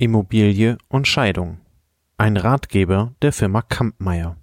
[0.00, 1.58] Immobilie und Scheidung.
[2.16, 4.38] Ein Ratgeber der Firma Kampmeier.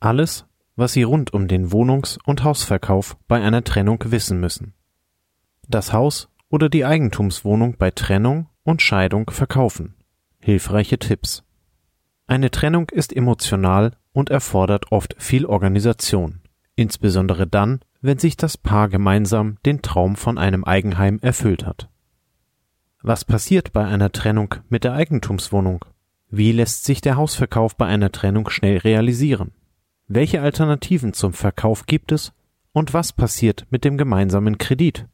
[0.00, 4.74] Alles, was Sie rund um den Wohnungs- und Hausverkauf bei einer Trennung wissen müssen.
[5.68, 9.94] Das Haus oder die Eigentumswohnung bei Trennung und Scheidung verkaufen.
[10.40, 11.44] Hilfreiche Tipps.
[12.26, 16.40] Eine Trennung ist emotional und erfordert oft viel Organisation,
[16.74, 21.88] insbesondere dann, wenn sich das Paar gemeinsam den Traum von einem Eigenheim erfüllt hat.
[23.06, 25.84] Was passiert bei einer Trennung mit der Eigentumswohnung?
[26.30, 29.52] Wie lässt sich der Hausverkauf bei einer Trennung schnell realisieren?
[30.08, 32.32] Welche Alternativen zum Verkauf gibt es?
[32.72, 35.06] Und was passiert mit dem gemeinsamen Kredit?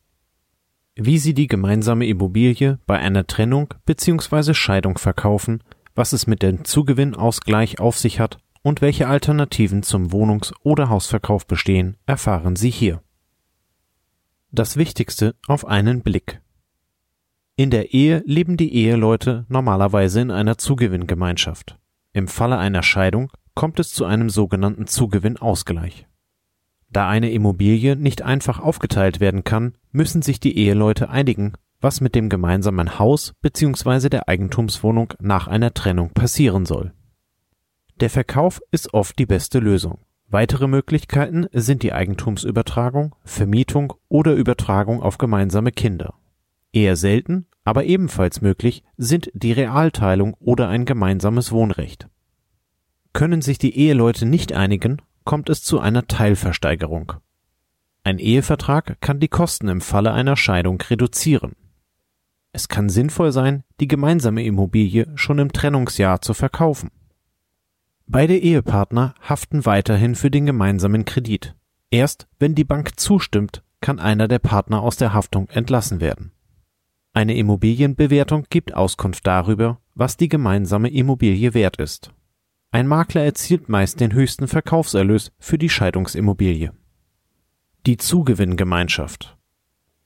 [0.95, 4.55] Wie Sie die gemeinsame Immobilie bei einer Trennung bzw.
[4.55, 5.61] Scheidung verkaufen,
[5.97, 11.45] was es mit dem Zugewinnausgleich auf sich hat und welche Alternativen zum Wohnungs- oder Hausverkauf
[11.45, 13.03] bestehen, erfahren Sie hier.
[14.53, 16.41] Das Wichtigste auf einen Blick.
[17.61, 21.79] In der Ehe leben die Eheleute normalerweise in einer Zugewinngemeinschaft.
[22.15, 26.07] Im Falle einer Scheidung kommt es zu einem sogenannten Zugewinnausgleich.
[26.89, 32.15] Da eine Immobilie nicht einfach aufgeteilt werden kann, müssen sich die Eheleute einigen, was mit
[32.15, 34.09] dem gemeinsamen Haus bzw.
[34.09, 36.95] der Eigentumswohnung nach einer Trennung passieren soll.
[38.01, 39.99] Der Verkauf ist oft die beste Lösung.
[40.29, 46.15] Weitere Möglichkeiten sind die Eigentumsübertragung, Vermietung oder Übertragung auf gemeinsame Kinder.
[46.73, 52.09] Eher selten, aber ebenfalls möglich sind die Realteilung oder ein gemeinsames Wohnrecht.
[53.13, 57.15] Können sich die Eheleute nicht einigen, kommt es zu einer Teilversteigerung.
[58.03, 61.55] Ein Ehevertrag kann die Kosten im Falle einer Scheidung reduzieren.
[62.53, 66.91] Es kann sinnvoll sein, die gemeinsame Immobilie schon im Trennungsjahr zu verkaufen.
[68.07, 71.55] Beide Ehepartner haften weiterhin für den gemeinsamen Kredit.
[71.91, 76.33] Erst wenn die Bank zustimmt, kann einer der Partner aus der Haftung entlassen werden.
[77.13, 82.13] Eine Immobilienbewertung gibt Auskunft darüber, was die gemeinsame Immobilie wert ist.
[82.71, 86.73] Ein Makler erzielt meist den höchsten Verkaufserlös für die Scheidungsimmobilie.
[87.87, 89.37] Die Zugewinngemeinschaft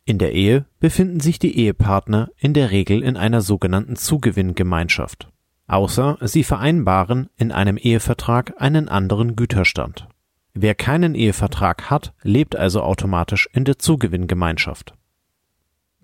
[0.07, 5.31] in der Ehe befinden sich die Ehepartner in der Regel in einer sogenannten Zugewinngemeinschaft,
[5.67, 10.07] außer sie vereinbaren in einem Ehevertrag einen anderen Güterstand.
[10.53, 14.95] Wer keinen Ehevertrag hat, lebt also automatisch in der Zugewinngemeinschaft.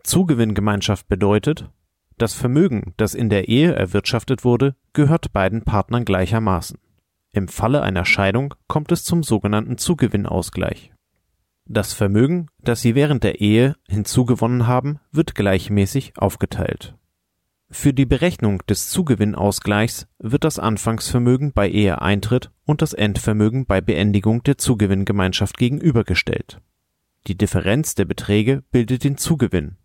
[0.04, 1.70] Zugewinngemeinschaft bedeutet,
[2.18, 6.78] das Vermögen, das in der Ehe erwirtschaftet wurde, gehört beiden Partnern gleichermaßen.
[7.32, 10.92] Im Falle einer Scheidung kommt es zum sogenannten Zugewinnausgleich.
[11.64, 16.96] Das Vermögen, das sie während der Ehe hinzugewonnen haben, wird gleichmäßig aufgeteilt.
[17.70, 24.42] Für die Berechnung des Zugewinnausgleichs wird das Anfangsvermögen bei Eheeintritt und das Endvermögen bei Beendigung
[24.42, 26.60] der Zugewinngemeinschaft gegenübergestellt.
[27.28, 29.76] Die Differenz der Beträge bildet den Zugewinn.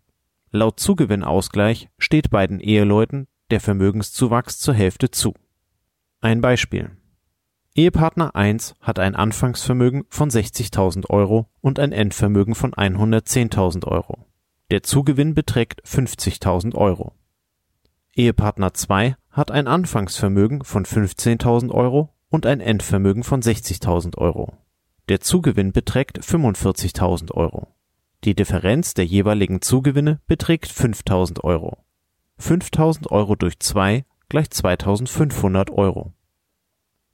[0.50, 5.34] Laut Zugewinnausgleich steht beiden Eheleuten der Vermögenszuwachs zur Hälfte zu.
[6.20, 6.90] Ein Beispiel
[7.74, 14.24] Ehepartner 1 hat ein Anfangsvermögen von 60.000 Euro und ein Endvermögen von 110.000 Euro.
[14.70, 17.12] Der Zugewinn beträgt 50.000 Euro.
[18.14, 24.54] Ehepartner 2 hat ein Anfangsvermögen von 15.000 Euro und ein Endvermögen von 60.000 Euro.
[25.10, 27.68] Der Zugewinn beträgt 45.000 Euro.
[28.26, 31.78] Die Differenz der jeweiligen Zugewinne beträgt 5.000 Euro.
[32.40, 36.12] 5.000 Euro durch 2 gleich 2.500 Euro.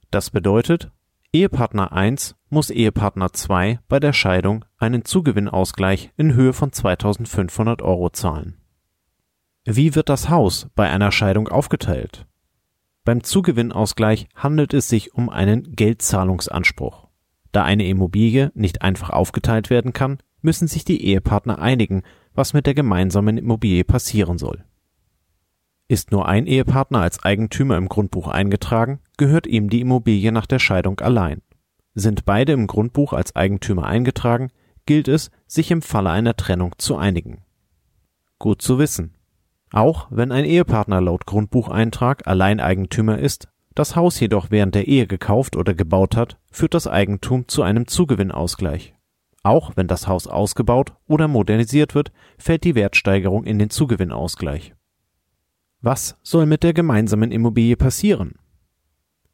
[0.09, 0.89] Das bedeutet,
[1.31, 8.09] Ehepartner 1 muss Ehepartner 2 bei der Scheidung einen Zugewinnausgleich in Höhe von 2500 Euro
[8.09, 8.57] zahlen.
[9.65, 12.25] Wie wird das Haus bei einer Scheidung aufgeteilt?
[13.03, 17.02] Beim Zugewinnausgleich handelt es sich um einen Geldzahlungsanspruch.
[17.53, 22.03] Da eine Immobilie nicht einfach aufgeteilt werden kann, müssen sich die Ehepartner einigen,
[22.33, 24.65] was mit der gemeinsamen Immobilie passieren soll.
[25.87, 30.59] Ist nur ein Ehepartner als Eigentümer im Grundbuch eingetragen, gehört ihm die Immobilie nach der
[30.59, 31.41] Scheidung allein.
[31.93, 34.49] Sind beide im Grundbuch als Eigentümer eingetragen,
[34.87, 37.43] gilt es, sich im Falle einer Trennung zu einigen.
[38.39, 39.13] Gut zu wissen.
[39.71, 45.55] Auch wenn ein Ehepartner laut Grundbucheintrag Alleineigentümer ist, das Haus jedoch während der Ehe gekauft
[45.55, 48.93] oder gebaut hat, führt das Eigentum zu einem Zugewinnausgleich.
[49.43, 54.73] Auch wenn das Haus ausgebaut oder modernisiert wird, fällt die Wertsteigerung in den Zugewinnausgleich.
[55.81, 58.35] Was soll mit der gemeinsamen Immobilie passieren?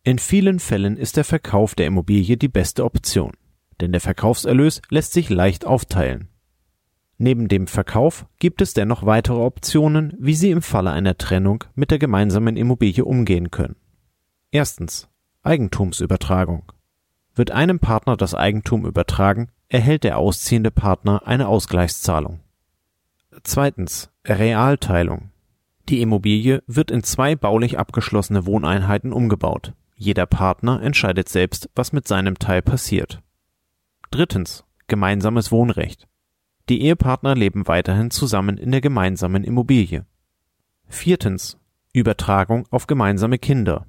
[0.04, 3.34] In vielen Fällen ist der Verkauf der Immobilie die beste Option,
[3.82, 6.30] denn der Verkaufserlös lässt sich leicht aufteilen.
[7.20, 11.92] Neben dem Verkauf gibt es dennoch weitere Optionen, wie Sie im Falle einer Trennung mit
[11.92, 13.76] der gemeinsamen Immobilie umgehen können.
[14.52, 15.08] Erstens
[15.44, 16.72] Eigentumsübertragung.
[17.36, 22.40] Wird einem Partner das Eigentum übertragen, erhält der ausziehende Partner eine Ausgleichszahlung.
[23.44, 25.30] Zweitens Realteilung.
[25.88, 29.74] Die Immobilie wird in zwei baulich abgeschlossene Wohneinheiten umgebaut.
[29.96, 33.22] Jeder Partner entscheidet selbst, was mit seinem Teil passiert.
[34.12, 34.64] Drittens.
[34.88, 36.08] Gemeinsames Wohnrecht.
[36.68, 40.08] Die Ehepartner leben weiterhin zusammen in der gemeinsamen Immobilie.
[40.88, 41.60] Viertens.
[41.94, 43.86] Übertragung auf gemeinsame Kinder.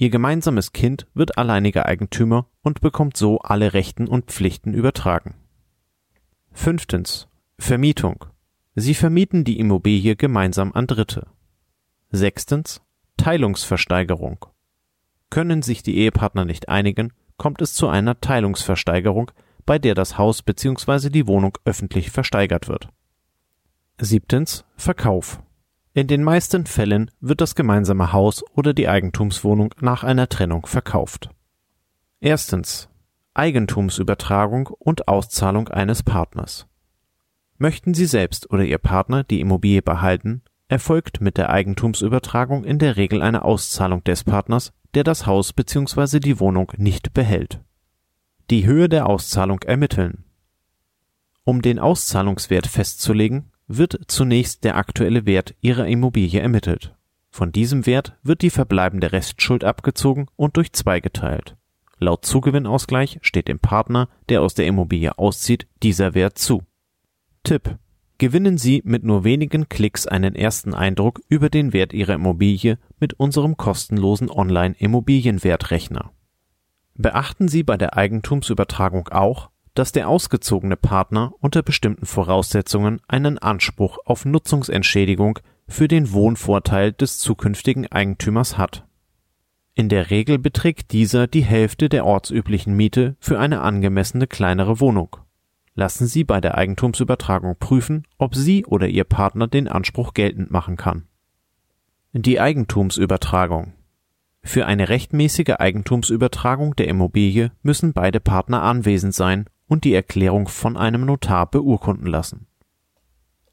[0.00, 5.34] Ihr gemeinsames Kind wird alleiniger Eigentümer und bekommt so alle Rechten und Pflichten übertragen.
[6.52, 7.28] Fünftens.
[7.58, 8.24] Vermietung.
[8.74, 11.26] Sie vermieten die Immobilie gemeinsam an Dritte.
[12.10, 12.80] Sechstens.
[13.18, 14.46] Teilungsversteigerung.
[15.28, 19.30] Können sich die Ehepartner nicht einigen, kommt es zu einer Teilungsversteigerung,
[19.66, 21.10] bei der das Haus bzw.
[21.10, 22.88] die Wohnung öffentlich versteigert wird.
[23.98, 24.64] Siebtens.
[24.76, 25.42] Verkauf.
[25.92, 31.30] In den meisten Fällen wird das gemeinsame Haus oder die Eigentumswohnung nach einer Trennung verkauft.
[32.20, 32.88] Erstens.
[33.34, 36.66] Eigentumsübertragung und Auszahlung eines Partners.
[37.58, 42.96] Möchten Sie selbst oder Ihr Partner die Immobilie behalten, erfolgt mit der Eigentumsübertragung in der
[42.96, 46.20] Regel eine Auszahlung des Partners, der das Haus bzw.
[46.20, 47.60] die Wohnung nicht behält.
[48.50, 50.24] Die Höhe der Auszahlung ermitteln.
[51.44, 56.94] Um den Auszahlungswert festzulegen, wird zunächst der aktuelle Wert Ihrer Immobilie ermittelt.
[57.30, 61.56] Von diesem Wert wird die verbleibende Restschuld abgezogen und durch zwei geteilt.
[61.98, 66.62] Laut Zugewinnausgleich steht dem Partner, der aus der Immobilie auszieht, dieser Wert zu.
[67.44, 67.78] Tipp.
[68.18, 73.14] Gewinnen Sie mit nur wenigen Klicks einen ersten Eindruck über den Wert Ihrer Immobilie mit
[73.14, 76.10] unserem kostenlosen Online-Immobilienwertrechner.
[76.96, 83.96] Beachten Sie bei der Eigentumsübertragung auch, dass der ausgezogene Partner unter bestimmten Voraussetzungen einen Anspruch
[84.04, 85.38] auf Nutzungsentschädigung
[85.68, 88.84] für den Wohnvorteil des zukünftigen Eigentümers hat.
[89.72, 95.16] In der Regel beträgt dieser die Hälfte der ortsüblichen Miete für eine angemessene kleinere Wohnung
[95.74, 100.76] lassen Sie bei der Eigentumsübertragung prüfen, ob Sie oder Ihr Partner den Anspruch geltend machen
[100.76, 101.06] kann.
[102.12, 103.72] Die Eigentumsübertragung
[104.42, 110.76] Für eine rechtmäßige Eigentumsübertragung der Immobilie müssen beide Partner anwesend sein und die Erklärung von
[110.76, 112.48] einem Notar beurkunden lassen.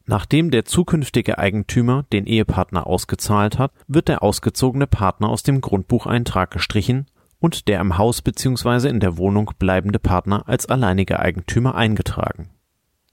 [0.07, 6.49] Nachdem der zukünftige Eigentümer den Ehepartner ausgezahlt hat, wird der ausgezogene Partner aus dem Grundbucheintrag
[6.49, 7.05] gestrichen
[7.39, 8.89] und der im Haus bzw.
[8.89, 12.49] in der Wohnung bleibende Partner als alleiniger Eigentümer eingetragen.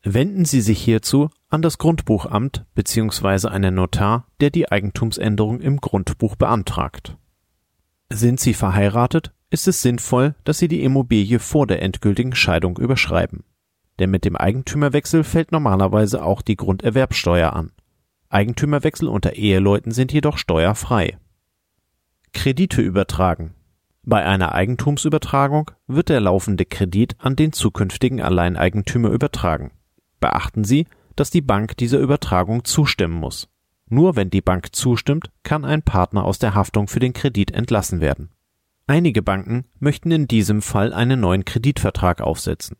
[0.03, 3.49] Wenden Sie sich hierzu an das Grundbuchamt bzw.
[3.49, 7.19] einen Notar, der die Eigentumsänderung im Grundbuch beantragt.
[8.11, 13.45] Sind Sie verheiratet, ist es sinnvoll, dass Sie die Immobilie vor der endgültigen Scheidung überschreiben.
[13.99, 17.73] Denn mit dem Eigentümerwechsel fällt normalerweise auch die Grunderwerbsteuer an.
[18.29, 21.17] Eigentümerwechsel unter Eheleuten sind jedoch steuerfrei.
[22.33, 23.55] Kredite übertragen
[24.07, 29.71] bei einer Eigentumsübertragung wird der laufende Kredit an den zukünftigen Alleineigentümer übertragen.
[30.21, 30.87] Beachten Sie,
[31.17, 33.49] dass die Bank dieser Übertragung zustimmen muss.
[33.95, 38.01] Nur wenn die Bank zustimmt, kann ein Partner aus der Haftung für den Kredit entlassen
[38.01, 38.33] werden.
[38.89, 42.77] Einige Banken möchten in diesem Fall einen neuen Kreditvertrag aufsetzen.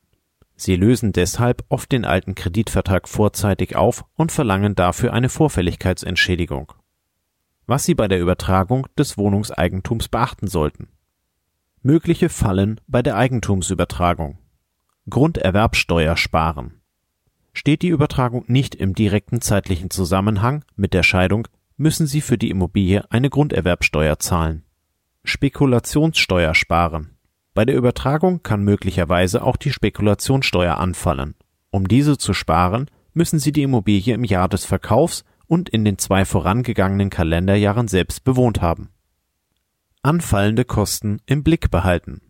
[0.57, 6.73] Sie lösen deshalb oft den alten Kreditvertrag vorzeitig auf und verlangen dafür eine Vorfälligkeitsentschädigung.
[7.67, 10.89] Was Sie bei der Übertragung des Wohnungseigentums beachten sollten.
[11.81, 14.39] Mögliche Fallen bei der Eigentumsübertragung.
[15.09, 16.81] Grunderwerbsteuer sparen.
[17.55, 21.49] Steht die Übertragung nicht im direkten zeitlichen Zusammenhang mit der Scheidung,
[21.79, 24.65] müssen Sie für die Immobilie eine Grunderwerbsteuer zahlen.
[25.25, 27.17] Spekulationssteuer sparen.
[27.55, 31.35] Bei der Übertragung kann möglicherweise auch die Spekulationssteuer anfallen.
[31.71, 35.97] Um diese zu sparen, müssen Sie die Immobilie im Jahr des Verkaufs und in den
[35.97, 38.91] zwei vorangegangenen Kalenderjahren selbst bewohnt haben
[40.05, 42.21] anfallende Kosten im Blick behalten.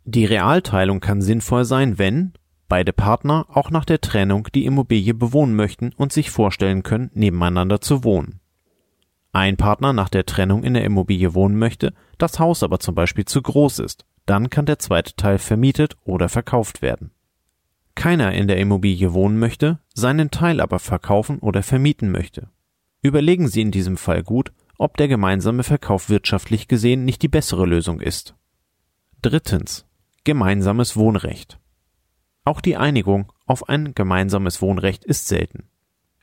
[0.04, 2.34] Die Realteilung kann sinnvoll sein, wenn
[2.68, 7.80] beide Partner auch nach der Trennung die Immobilie bewohnen möchten und sich vorstellen können, nebeneinander
[7.80, 8.40] zu wohnen.
[9.32, 13.24] Ein Partner nach der Trennung in der Immobilie wohnen möchte, das Haus aber zum Beispiel
[13.24, 17.10] zu groß ist, dann kann der zweite Teil vermietet oder verkauft werden.
[17.94, 22.50] Keiner in der Immobilie wohnen möchte, seinen Teil aber verkaufen oder vermieten möchte.
[23.02, 27.66] Überlegen Sie in diesem Fall gut, ob der gemeinsame Verkauf wirtschaftlich gesehen nicht die bessere
[27.66, 28.34] Lösung ist.
[29.22, 29.86] Drittens.
[30.26, 31.58] Gemeinsames Wohnrecht.
[32.46, 35.64] Auch die Einigung auf ein gemeinsames Wohnrecht ist selten.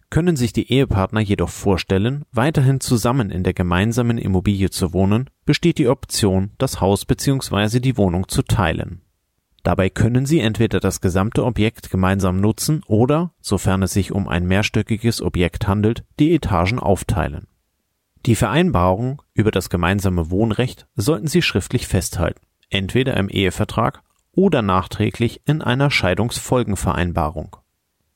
[0.10, 5.77] Können sich die Ehepartner jedoch vorstellen, weiterhin zusammen in der gemeinsamen Immobilie zu wohnen, besteht
[5.77, 7.79] die Option, das Haus bzw.
[7.79, 9.01] die Wohnung zu teilen.
[9.62, 14.48] Dabei können sie entweder das gesamte Objekt gemeinsam nutzen oder, sofern es sich um ein
[14.48, 17.46] mehrstöckiges Objekt handelt, die Etagen aufteilen.
[18.25, 24.01] Die Vereinbarung über das gemeinsame Wohnrecht sollten Sie schriftlich festhalten, entweder im Ehevertrag
[24.31, 27.55] oder nachträglich in einer Scheidungsfolgenvereinbarung.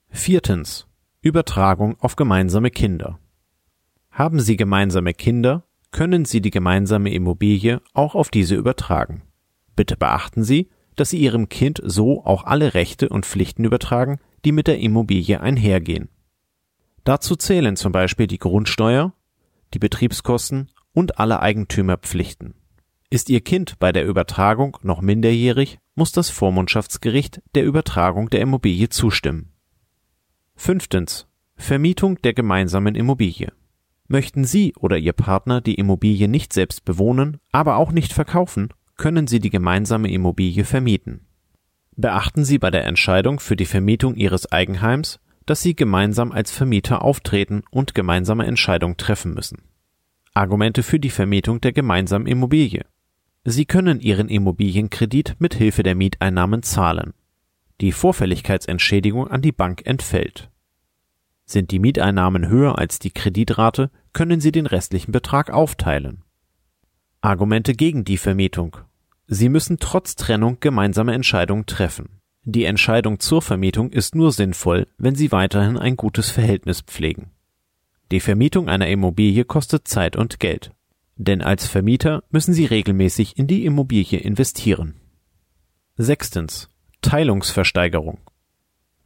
[0.10, 0.88] Viertens.
[1.22, 3.20] Übertragung auf gemeinsame Kinder.
[4.12, 9.24] Haben Sie gemeinsame Kinder, können Sie die gemeinsame Immobilie auch auf diese übertragen.
[9.76, 14.52] Bitte beachten Sie, dass Sie Ihrem Kind so auch alle Rechte und Pflichten übertragen, die
[14.52, 16.10] mit der Immobilie einhergehen.
[17.04, 19.14] Dazu zählen zum Beispiel die Grundsteuer,
[19.74, 22.56] die Betriebskosten und alle Eigentümerpflichten.
[23.16, 28.90] Ist Ihr Kind bei der Übertragung noch minderjährig, muss das Vormundschaftsgericht der Übertragung der Immobilie
[28.90, 29.54] zustimmen.
[30.58, 31.26] Fünftens.
[31.56, 33.54] Vermietung der gemeinsamen Immobilie.
[34.10, 38.68] Möchten Sie oder Ihr Partner die Immobilie nicht selbst bewohnen, aber auch nicht verkaufen,
[38.98, 41.26] können Sie die gemeinsame Immobilie vermieten.
[41.96, 47.02] Beachten Sie bei der Entscheidung für die Vermietung Ihres Eigenheims, dass Sie gemeinsam als Vermieter
[47.02, 49.62] auftreten und gemeinsame Entscheidungen treffen müssen.
[50.34, 52.84] Argumente für die Vermietung der gemeinsamen Immobilie.
[53.48, 57.14] Sie können Ihren Immobilienkredit mit Hilfe der Mieteinnahmen zahlen.
[57.80, 60.50] Die Vorfälligkeitsentschädigung an die Bank entfällt.
[61.46, 66.24] Sind die Mieteinnahmen höher als die Kreditrate, können Sie den restlichen Betrag aufteilen.
[67.22, 68.78] Argumente gegen die Vermietung.
[69.28, 72.22] Sie müssen trotz Trennung gemeinsame Entscheidungen treffen.
[72.46, 77.30] Die Entscheidung zur Vermietung ist nur sinnvoll, wenn Sie weiterhin ein gutes Verhältnis pflegen.
[78.12, 80.72] Die Vermietung einer Immobilie kostet Zeit und Geld.
[81.18, 84.96] Denn als Vermieter müssen Sie regelmäßig in die Immobilie investieren.
[85.98, 86.70] Sechstens.
[87.02, 88.20] Teilungsversteigerung.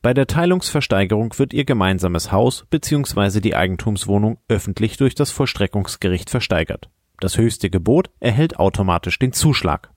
[0.01, 3.41] Bei der Teilungsversteigerung wird Ihr gemeinsames Haus bzw.
[3.41, 6.89] die Eigentumswohnung öffentlich durch das Vollstreckungsgericht versteigert.
[7.19, 9.91] Das höchste Gebot erhält automatisch den Zuschlag.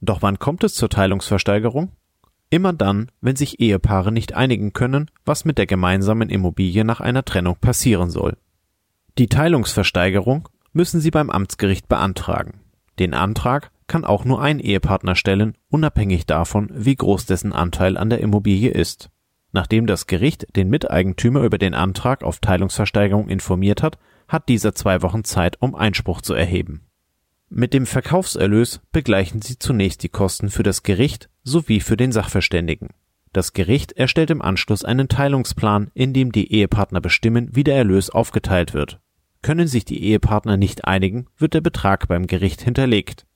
[0.00, 1.92] Doch wann kommt es zur Teilungsversteigerung?
[2.50, 7.24] Immer dann, wenn sich Ehepaare nicht einigen können, was mit der gemeinsamen Immobilie nach einer
[7.24, 8.38] Trennung passieren soll.
[9.18, 12.60] Die Teilungsversteigerung müssen Sie beim Amtsgericht beantragen.
[12.98, 18.10] Den Antrag kann auch nur ein Ehepartner stellen, unabhängig davon, wie groß dessen Anteil an
[18.10, 19.10] der Immobilie ist.
[19.52, 23.98] Nachdem das Gericht den Miteigentümer über den Antrag auf Teilungsversteigerung informiert hat,
[24.28, 26.82] hat dieser zwei Wochen Zeit, um Einspruch zu erheben.
[27.48, 32.90] Mit dem Verkaufserlös begleichen Sie zunächst die Kosten für das Gericht sowie für den Sachverständigen.
[33.32, 38.10] Das Gericht erstellt im Anschluss einen Teilungsplan, in dem die Ehepartner bestimmen, wie der Erlös
[38.10, 39.00] aufgeteilt wird.
[39.42, 43.26] Können sich die Ehepartner nicht einigen, wird der Betrag beim Gericht hinterlegt.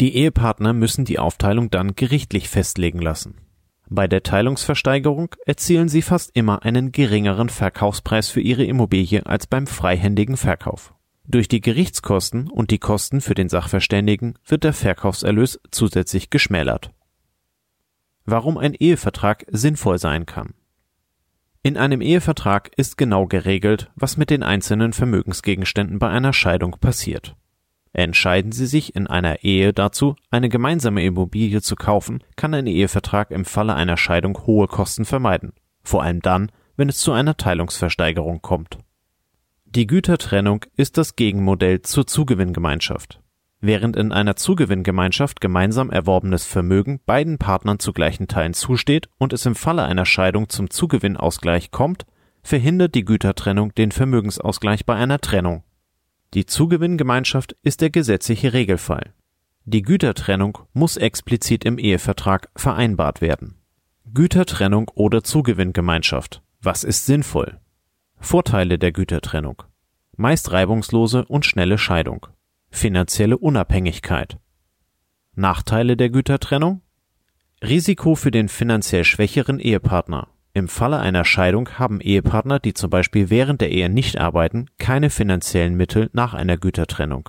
[0.00, 3.34] Die Ehepartner müssen die Aufteilung dann gerichtlich festlegen lassen.
[3.88, 9.66] Bei der Teilungsversteigerung erzielen sie fast immer einen geringeren Verkaufspreis für ihre Immobilie als beim
[9.66, 10.94] freihändigen Verkauf.
[11.26, 16.92] Durch die Gerichtskosten und die Kosten für den Sachverständigen wird der Verkaufserlös zusätzlich geschmälert.
[18.24, 20.54] Warum ein Ehevertrag sinnvoll sein kann.
[21.62, 27.36] In einem Ehevertrag ist genau geregelt, was mit den einzelnen Vermögensgegenständen bei einer Scheidung passiert.
[27.92, 33.30] Entscheiden Sie sich in einer Ehe dazu, eine gemeinsame Immobilie zu kaufen, kann ein Ehevertrag
[33.30, 35.52] im Falle einer Scheidung hohe Kosten vermeiden,
[35.82, 38.78] vor allem dann, wenn es zu einer Teilungsversteigerung kommt.
[39.66, 43.20] Die Gütertrennung ist das Gegenmodell zur Zugewinngemeinschaft.
[43.62, 49.44] Während in einer Zugewinngemeinschaft gemeinsam erworbenes Vermögen beiden Partnern zu gleichen Teilen zusteht und es
[49.44, 52.06] im Falle einer Scheidung zum Zugewinnausgleich kommt,
[52.42, 55.62] verhindert die Gütertrennung den Vermögensausgleich bei einer Trennung.
[56.32, 59.12] Die Zugewinngemeinschaft ist der gesetzliche Regelfall.
[59.64, 63.56] Die Gütertrennung muss explizit im Ehevertrag vereinbart werden.
[64.14, 66.42] Gütertrennung oder Zugewinngemeinschaft.
[66.62, 67.60] Was ist sinnvoll?
[68.18, 69.62] Vorteile der Gütertrennung.
[70.16, 72.26] Meist reibungslose und schnelle Scheidung.
[72.72, 74.38] Finanzielle Unabhängigkeit.
[75.34, 76.80] Nachteile der Gütertrennung
[77.62, 80.28] Risiko für den finanziell schwächeren Ehepartner.
[80.54, 85.10] Im Falle einer Scheidung haben Ehepartner, die zum Beispiel während der Ehe nicht arbeiten, keine
[85.10, 87.28] finanziellen Mittel nach einer Gütertrennung.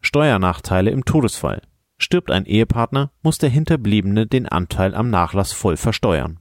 [0.00, 1.62] Steuernachteile im Todesfall.
[1.96, 6.40] Stirbt ein Ehepartner, muss der Hinterbliebene den Anteil am Nachlass voll versteuern.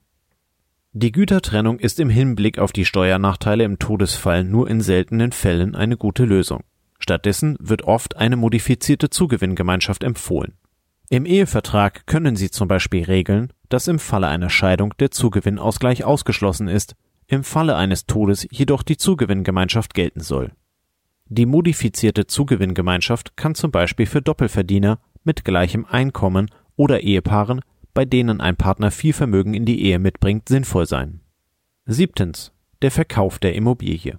[0.94, 5.96] Die Gütertrennung ist im Hinblick auf die Steuernachteile im Todesfall nur in seltenen Fällen eine
[5.96, 6.64] gute Lösung.
[7.02, 10.54] Stattdessen wird oft eine modifizierte Zugewinngemeinschaft empfohlen.
[11.10, 16.68] Im Ehevertrag können Sie zum Beispiel regeln, dass im Falle einer Scheidung der Zugewinnausgleich ausgeschlossen
[16.68, 16.96] ist,
[17.28, 20.52] im Falle eines Todes jedoch die Zugewinngemeinschaft gelten soll.
[21.28, 27.62] Die modifizierte Zugewinngemeinschaft kann zum Beispiel für Doppelverdiener mit gleichem Einkommen oder Ehepaaren,
[27.94, 31.22] bei denen ein Partner viel Vermögen in die Ehe mitbringt, sinnvoll sein.
[31.86, 32.52] Siebtens.
[32.82, 34.18] Der Verkauf der Immobilie.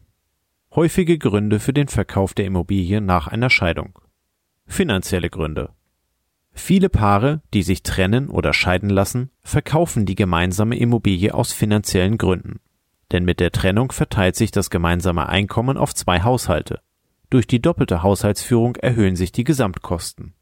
[0.75, 3.99] Häufige Gründe für den Verkauf der Immobilie nach einer Scheidung.
[4.67, 5.69] Finanzielle Gründe.
[6.53, 12.61] Viele Paare, die sich trennen oder scheiden lassen, verkaufen die gemeinsame Immobilie aus finanziellen Gründen.
[13.11, 16.81] Denn mit der Trennung verteilt sich das gemeinsame Einkommen auf zwei Haushalte.
[17.29, 20.33] Durch die doppelte Haushaltsführung erhöhen sich die Gesamtkosten.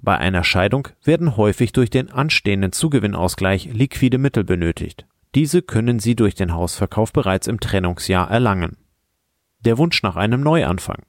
[0.00, 5.08] Bei einer Scheidung werden häufig durch den anstehenden Zugewinnausgleich liquide Mittel benötigt.
[5.34, 8.76] Diese können Sie durch den Hausverkauf bereits im Trennungsjahr erlangen.
[9.62, 11.02] Der Wunsch nach einem Neuanfang.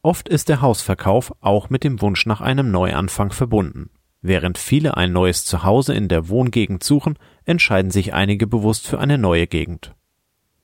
[0.00, 3.90] Oft ist der Hausverkauf auch mit dem Wunsch nach einem Neuanfang verbunden.
[4.22, 9.18] Während viele ein neues Zuhause in der Wohngegend suchen, entscheiden sich einige bewusst für eine
[9.18, 9.94] neue Gegend.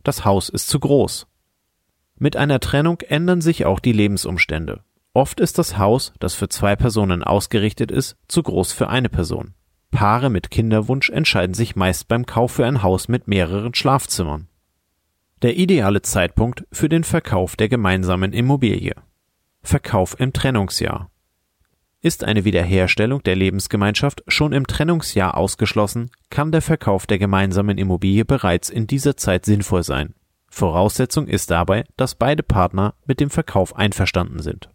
[0.03, 1.27] Das Haus ist zu groß.
[2.17, 4.83] Mit einer Trennung ändern sich auch die Lebensumstände.
[5.13, 9.53] Oft ist das Haus, das für zwei Personen ausgerichtet ist, zu groß für eine Person.
[9.91, 14.50] Paare mit Kinderwunsch entscheiden sich meist beim Kauf für ein Haus mit mehreren Schlafzimmern.
[15.43, 18.95] Der ideale Zeitpunkt für den Verkauf der gemeinsamen Immobilie.
[19.63, 21.11] Verkauf im Trennungsjahr.
[22.03, 28.27] Ist eine Wiederherstellung der Lebensgemeinschaft schon im Trennungsjahr ausgeschlossen, kann der Verkauf der gemeinsamen Immobilie
[28.27, 30.13] bereits in dieser Zeit sinnvoll sein.
[30.51, 34.69] Voraussetzung ist dabei, dass beide Partner mit dem Verkauf einverstanden sind.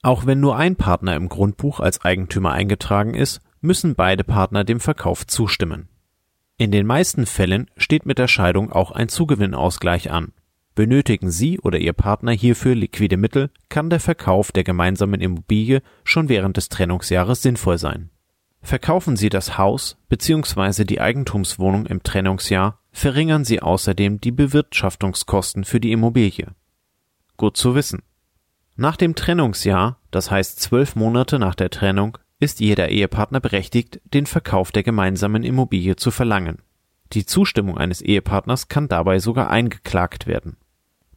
[0.00, 4.80] Auch wenn nur ein Partner im Grundbuch als Eigentümer eingetragen ist, müssen beide Partner dem
[4.80, 5.89] Verkauf zustimmen.
[6.60, 10.34] In den meisten Fällen steht mit der Scheidung auch ein Zugewinnausgleich an.
[10.74, 16.28] Benötigen Sie oder Ihr Partner hierfür liquide Mittel, kann der Verkauf der gemeinsamen Immobilie schon
[16.28, 18.10] während des Trennungsjahres sinnvoll sein.
[18.60, 20.84] Verkaufen Sie das Haus bzw.
[20.84, 26.48] die Eigentumswohnung im Trennungsjahr, verringern Sie außerdem die Bewirtschaftungskosten für die Immobilie.
[27.38, 28.02] Gut zu wissen.
[28.76, 34.26] Nach dem Trennungsjahr, das heißt zwölf Monate nach der Trennung, ist jeder Ehepartner berechtigt, den
[34.26, 36.58] Verkauf der gemeinsamen Immobilie zu verlangen.
[37.12, 40.56] Die Zustimmung eines Ehepartners kann dabei sogar eingeklagt werden.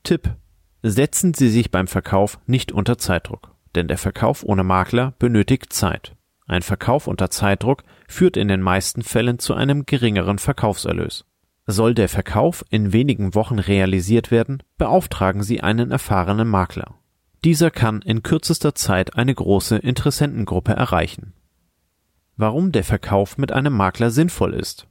[0.03, 0.35] Tipp.
[0.81, 6.13] Setzen Sie sich beim Verkauf nicht unter Zeitdruck, denn der Verkauf ohne Makler benötigt Zeit.
[6.45, 11.25] Ein Verkauf unter Zeitdruck führt in den meisten Fällen zu einem geringeren Verkaufserlös.
[11.65, 16.95] Soll der Verkauf in wenigen Wochen realisiert werden, beauftragen Sie einen erfahrenen Makler.
[17.43, 21.33] Dieser kann in kürzester Zeit eine große Interessentengruppe erreichen.
[22.37, 24.87] Warum der Verkauf mit einem Makler sinnvoll ist.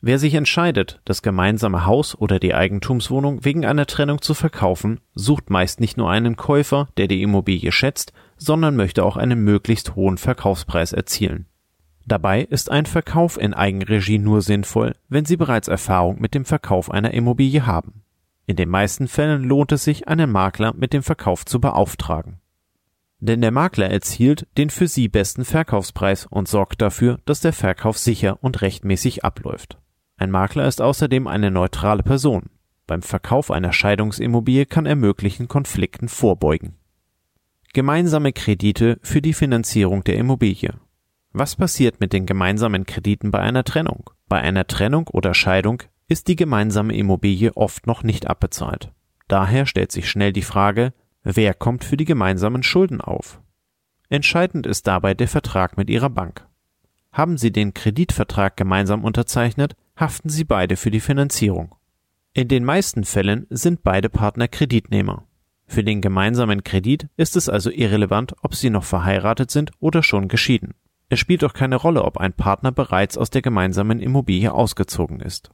[0.00, 5.48] Wer sich entscheidet, das gemeinsame Haus oder die Eigentumswohnung wegen einer Trennung zu verkaufen, sucht
[5.48, 10.18] meist nicht nur einen Käufer, der die Immobilie schätzt, sondern möchte auch einen möglichst hohen
[10.18, 11.46] Verkaufspreis erzielen.
[12.04, 16.90] Dabei ist ein Verkauf in Eigenregie nur sinnvoll, wenn Sie bereits Erfahrung mit dem Verkauf
[16.90, 18.01] einer Immobilie haben.
[18.46, 22.40] In den meisten Fällen lohnt es sich, einen Makler mit dem Verkauf zu beauftragen.
[23.20, 27.96] Denn der Makler erzielt den für Sie besten Verkaufspreis und sorgt dafür, dass der Verkauf
[27.96, 29.78] sicher und rechtmäßig abläuft.
[30.16, 32.50] Ein Makler ist außerdem eine neutrale Person.
[32.88, 36.74] Beim Verkauf einer Scheidungsimmobilie kann er möglichen Konflikten vorbeugen.
[37.72, 40.74] Gemeinsame Kredite für die Finanzierung der Immobilie.
[41.32, 44.10] Was passiert mit den gemeinsamen Krediten bei einer Trennung?
[44.28, 48.92] Bei einer Trennung oder Scheidung ist die gemeinsame Immobilie oft noch nicht abbezahlt.
[49.28, 53.40] Daher stellt sich schnell die Frage, wer kommt für die gemeinsamen Schulden auf?
[54.10, 56.46] Entscheidend ist dabei der Vertrag mit Ihrer Bank.
[57.12, 61.74] Haben Sie den Kreditvertrag gemeinsam unterzeichnet, haften sie beide für die Finanzierung.
[62.34, 65.26] In den meisten Fällen sind beide Partner Kreditnehmer.
[65.66, 70.28] Für den gemeinsamen Kredit ist es also irrelevant, ob sie noch verheiratet sind oder schon
[70.28, 70.74] geschieden.
[71.08, 75.50] Es spielt auch keine Rolle, ob ein Partner bereits aus der gemeinsamen Immobilie ausgezogen ist.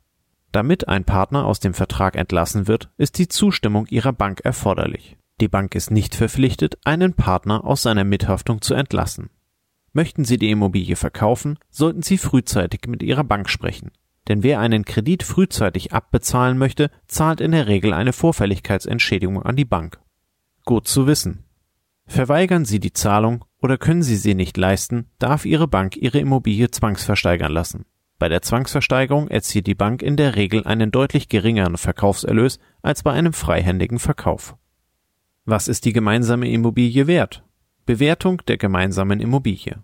[0.53, 5.17] Damit ein Partner aus dem Vertrag entlassen wird, ist die Zustimmung ihrer Bank erforderlich.
[5.41, 9.31] Die Bank ist nicht verpflichtet, einen Partner aus seiner Mithaftung zu entlassen.
[9.93, 13.91] Möchten Sie die Immobilie verkaufen, sollten Sie frühzeitig mit Ihrer Bank sprechen.
[14.27, 19.65] Denn wer einen Kredit frühzeitig abbezahlen möchte, zahlt in der Regel eine Vorfälligkeitsentschädigung an die
[19.65, 20.01] Bank.
[20.65, 21.45] Gut zu wissen.
[22.07, 26.71] Verweigern Sie die Zahlung, oder können Sie sie nicht leisten, darf Ihre Bank Ihre Immobilie
[26.71, 27.85] zwangsversteigern lassen.
[28.19, 33.13] Bei der Zwangsversteigerung erzielt die Bank in der Regel einen deutlich geringeren Verkaufserlös als bei
[33.13, 34.57] einem freihändigen Verkauf.
[35.45, 37.45] Was ist die gemeinsame Immobilie wert?
[37.87, 39.83] Bewertung der gemeinsamen Immobilie.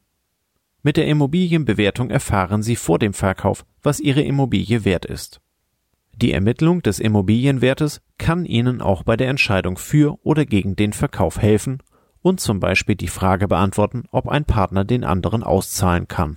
[0.83, 5.40] Mit der Immobilienbewertung erfahren Sie vor dem Verkauf, was Ihre Immobilie wert ist.
[6.16, 11.40] Die Ermittlung des Immobilienwertes kann Ihnen auch bei der Entscheidung für oder gegen den Verkauf
[11.40, 11.83] helfen
[12.20, 16.37] und zum Beispiel die Frage beantworten, ob ein Partner den anderen auszahlen kann.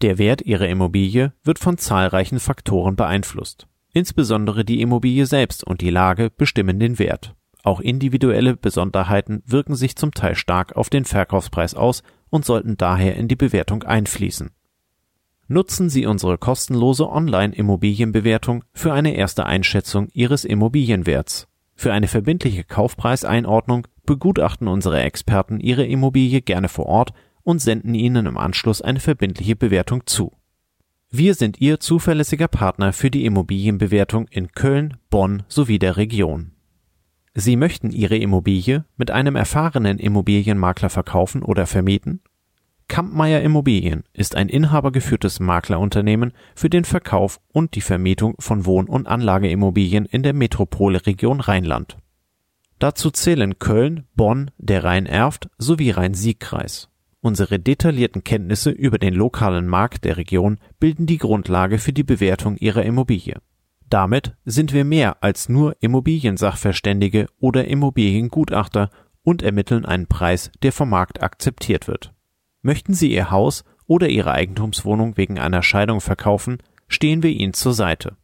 [0.00, 3.66] Der Wert Ihrer Immobilie wird von zahlreichen Faktoren beeinflusst.
[3.92, 7.34] Insbesondere die Immobilie selbst und die Lage bestimmen den Wert.
[7.64, 13.16] Auch individuelle Besonderheiten wirken sich zum Teil stark auf den Verkaufspreis aus und sollten daher
[13.16, 14.50] in die Bewertung einfließen.
[15.48, 21.48] Nutzen Sie unsere kostenlose Online-Immobilienbewertung für eine erste Einschätzung Ihres Immobilienwerts.
[21.74, 27.12] Für eine verbindliche Kaufpreiseinordnung begutachten unsere Experten Ihre Immobilie gerne vor Ort
[27.48, 30.32] und senden Ihnen im Anschluss eine verbindliche Bewertung zu.
[31.10, 36.50] Wir sind Ihr zuverlässiger Partner für die Immobilienbewertung in Köln, Bonn sowie der Region.
[37.32, 42.20] Sie möchten Ihre Immobilie mit einem erfahrenen Immobilienmakler verkaufen oder vermieten?
[42.86, 49.08] Kampmeier Immobilien ist ein inhabergeführtes Maklerunternehmen für den Verkauf und die Vermietung von Wohn- und
[49.08, 51.96] Anlageimmobilien in der Metropolregion Rheinland.
[52.78, 56.90] Dazu zählen Köln, Bonn, der Rhein-Erft sowie Rhein-Sieg-Kreis.
[57.20, 62.56] Unsere detaillierten Kenntnisse über den lokalen Markt der Region bilden die Grundlage für die Bewertung
[62.56, 63.40] Ihrer Immobilie.
[63.90, 68.90] Damit sind wir mehr als nur Immobiliensachverständige oder Immobiliengutachter
[69.22, 72.14] und ermitteln einen Preis, der vom Markt akzeptiert wird.
[72.62, 77.74] Möchten Sie Ihr Haus oder Ihre Eigentumswohnung wegen einer Scheidung verkaufen, stehen wir Ihnen zur
[77.74, 78.16] Seite.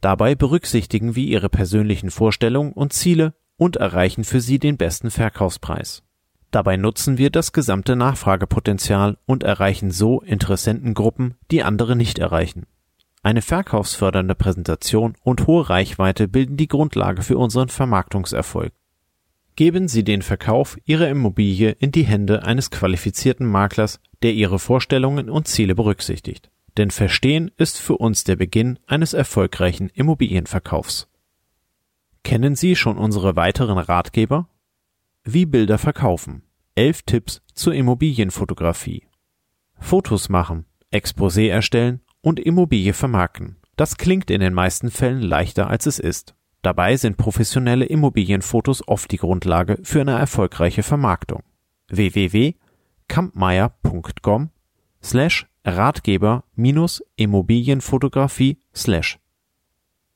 [0.00, 6.02] Dabei berücksichtigen wir Ihre persönlichen Vorstellungen und Ziele und erreichen für Sie den besten Verkaufspreis.
[6.50, 12.66] Dabei nutzen wir das gesamte Nachfragepotenzial und erreichen so Interessentengruppen, die andere nicht erreichen.
[13.22, 18.72] Eine verkaufsfördernde Präsentation und hohe Reichweite bilden die Grundlage für unseren Vermarktungserfolg.
[19.56, 25.28] Geben Sie den Verkauf Ihrer Immobilie in die Hände eines qualifizierten Maklers, der Ihre Vorstellungen
[25.28, 26.50] und Ziele berücksichtigt.
[26.78, 31.08] Denn Verstehen ist für uns der Beginn eines erfolgreichen Immobilienverkaufs.
[32.24, 34.48] Kennen Sie schon unsere weiteren Ratgeber?
[35.24, 36.44] Wie Bilder verkaufen.
[36.74, 39.06] Elf Tipps zur Immobilienfotografie.
[39.78, 43.56] Fotos machen, Exposé erstellen und Immobilie vermarkten.
[43.76, 46.34] Das klingt in den meisten Fällen leichter als es ist.
[46.62, 51.42] Dabei sind professionelle Immobilienfotos oft die Grundlage für eine erfolgreiche Vermarktung.
[51.88, 54.48] www.kampmeier.com
[55.02, 59.18] slash Ratgeber minus Immobilienfotografie slash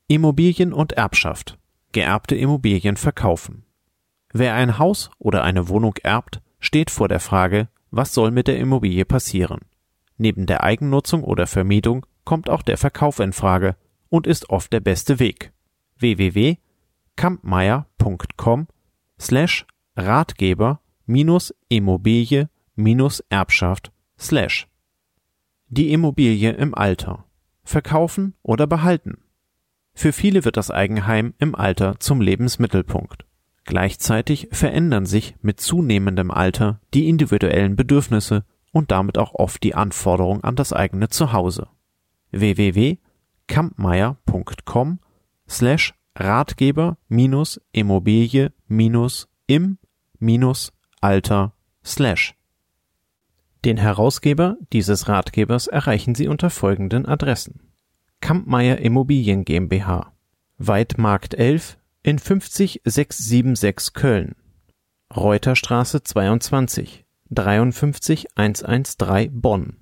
[0.07, 1.59] Immobilien und Erbschaft.
[1.91, 3.65] Geerbte Immobilien verkaufen.
[4.37, 8.59] Wer ein Haus oder eine Wohnung erbt, steht vor der Frage, was soll mit der
[8.59, 9.61] Immobilie passieren.
[10.17, 13.77] Neben der Eigennutzung oder Vermietung kommt auch der Verkauf in Frage
[14.09, 15.53] und ist oft der beste Weg
[15.99, 18.67] www.kampmeier.com
[19.17, 24.67] slash Ratgeber minus Immobilie minus Erbschaft slash
[25.69, 27.23] Die Immobilie im Alter.
[27.63, 29.19] Verkaufen oder behalten.
[29.93, 33.25] Für viele wird das Eigenheim im Alter zum Lebensmittelpunkt.
[33.65, 40.41] Gleichzeitig verändern sich mit zunehmendem Alter die individuellen Bedürfnisse und damit auch oft die Anforderung
[40.43, 41.67] an das eigene Zuhause.
[42.31, 44.99] www.kampmeier.com
[45.49, 49.79] slash Ratgeber minus Immobilie minus im
[50.19, 52.35] minus Alter slash.
[53.65, 57.71] Den Herausgeber dieses Ratgebers erreichen Sie unter folgenden Adressen.
[58.21, 60.13] Kampmeier Immobilien GmbH
[60.57, 64.35] Weidmarkt 11 in 50676 Köln
[65.15, 69.77] Reuterstraße 22 53113 Bonn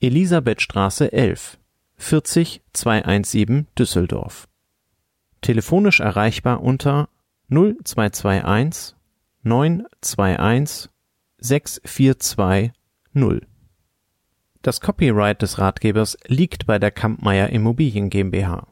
[0.00, 1.58] Elisabethstraße 11
[1.98, 4.48] 40 217 Düsseldorf
[5.40, 7.08] telefonisch erreichbar unter
[7.48, 8.96] 0221
[9.44, 10.90] 921
[11.38, 13.46] 6420.
[14.62, 18.66] Das Copyright des Ratgebers liegt bei der Kampmeier Immobilien GmbH.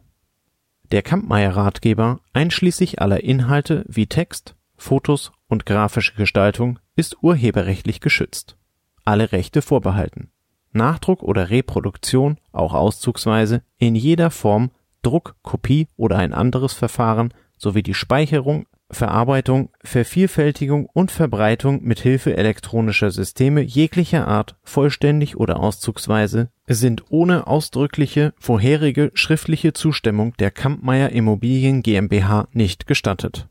[0.90, 8.56] Der Kampmeier Ratgeber, einschließlich aller Inhalte wie Text, Fotos und grafische Gestaltung, ist urheberrechtlich geschützt.
[9.04, 10.30] Alle Rechte vorbehalten.
[10.72, 14.70] Nachdruck oder Reproduktion, auch auszugsweise, in jeder Form
[15.02, 22.36] Druck, Kopie oder ein anderes Verfahren sowie die Speicherung, Verarbeitung, Vervielfältigung und Verbreitung mit Hilfe
[22.36, 31.10] elektronischer Systeme jeglicher Art, vollständig oder auszugsweise, sind ohne ausdrückliche vorherige schriftliche Zustimmung der Kampmeier
[31.10, 33.48] Immobilien GmbH nicht gestattet